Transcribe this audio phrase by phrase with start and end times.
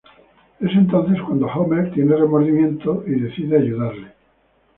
[0.59, 4.11] Es entonces cuando Homer tiene remordimientos y decide ayudarle.